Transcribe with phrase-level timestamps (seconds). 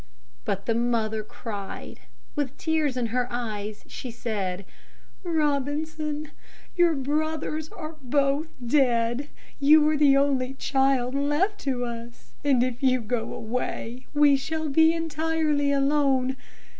[0.45, 1.99] But the mother cried.
[2.35, 4.65] With tears in her eyes, she said:
[5.23, 6.31] "Robinson,
[6.75, 9.29] your brothers are both dead.
[9.59, 14.69] You are the only child left to us and if you go away, we shall
[14.69, 16.35] be entirely alone.